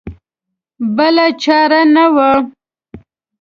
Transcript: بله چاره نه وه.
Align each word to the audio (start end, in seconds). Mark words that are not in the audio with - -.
بله 0.95 1.25
چاره 1.43 1.81
نه 1.95 2.05
وه. 2.13 2.31